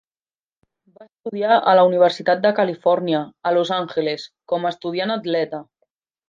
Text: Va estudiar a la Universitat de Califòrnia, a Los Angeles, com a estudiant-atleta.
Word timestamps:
Va 0.93 1.05
estudiar 1.07 1.57
a 1.71 1.75
la 1.79 1.83
Universitat 1.89 2.41
de 2.45 2.51
Califòrnia, 2.61 3.19
a 3.51 3.53
Los 3.59 3.73
Angeles, 3.77 4.25
com 4.55 4.67
a 4.67 4.73
estudiant-atleta. 4.73 5.63